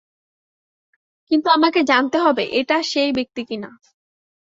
[1.31, 3.69] কিন্তু আমাকে জানতে হবে এটা সেই ব্যাক্তি কিনা।